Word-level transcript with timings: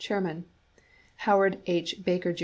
chairman; 0.01 0.43
Howard 1.17 1.59
H. 1.67 2.03
Baker, 2.03 2.33
Jr. 2.33 2.39